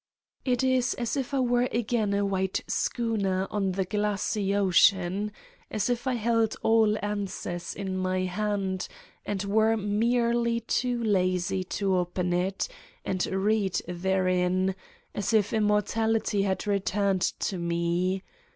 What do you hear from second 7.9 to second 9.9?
my hand and were